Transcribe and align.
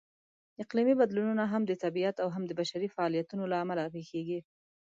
اقلیمي 0.63 0.95
بدلونونه 1.01 1.43
هم 1.53 1.61
د 1.67 1.71
طبیعت 1.83 2.15
او 2.23 2.27
هم 2.35 2.43
د 2.47 2.51
بشري 2.59 2.87
فعالیتونو 2.95 3.43
لهامله 3.51 3.83
پېښېږي. 3.95 4.39